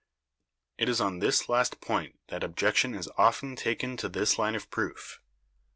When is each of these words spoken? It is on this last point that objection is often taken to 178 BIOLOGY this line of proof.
It 0.79 0.89
is 0.89 0.99
on 0.99 1.19
this 1.19 1.47
last 1.47 1.79
point 1.79 2.17
that 2.29 2.43
objection 2.43 2.95
is 2.95 3.07
often 3.19 3.55
taken 3.55 3.97
to 3.97 4.07
178 4.07 4.09
BIOLOGY 4.09 4.19
this 4.19 4.39
line 4.39 4.55
of 4.55 4.71
proof. 4.71 5.21